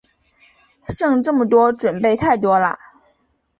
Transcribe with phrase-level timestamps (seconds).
[0.89, 2.79] 剩这么多，準备太多啦